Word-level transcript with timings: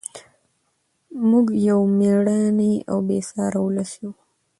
موږ 1.29 1.45
یو 1.67 1.79
مېړنی 1.97 2.73
او 2.89 2.97
بې 3.07 3.19
ساري 3.29 3.59
ولس 3.63 3.91
یو. 4.01 4.11